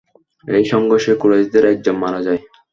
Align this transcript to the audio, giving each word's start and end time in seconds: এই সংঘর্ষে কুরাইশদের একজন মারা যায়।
এই 0.47 0.63
সংঘর্ষে 0.65 1.13
কুরাইশদের 1.15 1.63
একজন 1.73 1.95
মারা 2.03 2.19
যায়। 2.27 2.41